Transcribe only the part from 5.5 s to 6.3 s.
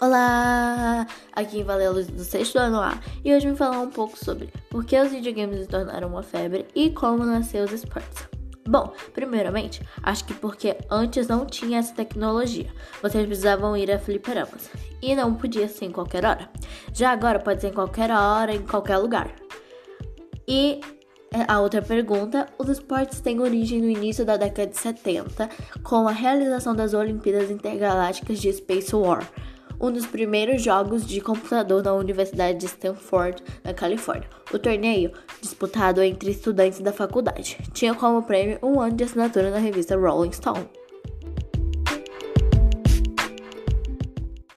se tornaram uma